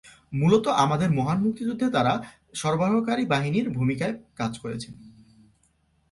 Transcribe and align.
মূলত 0.33 0.65
আমাদের 0.67 1.09
মহান 1.11 1.37
মুক্তিযুদ্ধে 1.43 1.87
তারা 1.89 2.13
সরবরাহকারী 2.53 3.23
বাহিনীর 3.25 3.67
ভূমিকায় 3.69 4.15
কাজ 4.35 4.53
করছেন। 4.59 4.93